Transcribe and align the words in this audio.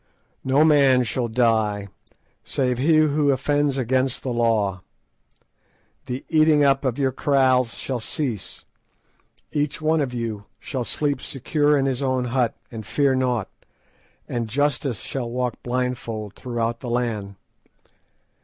No 0.43 0.65
man 0.65 1.03
shall 1.03 1.27
die 1.27 1.87
save 2.43 2.79
he 2.79 2.95
who 2.97 3.29
offends 3.29 3.77
against 3.77 4.23
the 4.23 4.33
laws. 4.33 4.79
The 6.07 6.25
'eating 6.27 6.63
up' 6.63 6.83
of 6.83 6.97
your 6.97 7.11
kraals 7.11 7.75
shall 7.77 7.99
cease; 7.99 8.65
each 9.51 9.79
one 9.79 10.01
of 10.01 10.11
you 10.11 10.45
shall 10.59 10.83
sleep 10.85 11.21
secure 11.21 11.77
in 11.77 11.85
his 11.85 12.01
own 12.01 12.25
hut 12.25 12.55
and 12.71 12.83
fear 12.83 13.13
naught, 13.13 13.51
and 14.27 14.49
justice 14.49 15.01
shall 15.01 15.29
walk 15.29 15.61
blindfold 15.61 16.33
throughout 16.33 16.79
the 16.79 16.89
land. 16.89 17.35